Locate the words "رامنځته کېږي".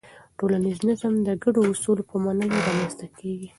2.65-3.49